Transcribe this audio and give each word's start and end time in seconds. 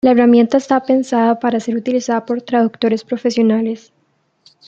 La 0.03 0.09
herramienta 0.09 0.57
está 0.57 0.81
pensada 0.83 1.37
para 1.39 1.59
ser 1.59 1.75
utilizada 1.77 2.25
por 2.25 2.41
traductores 2.41 3.03
profesionales. 3.03 3.93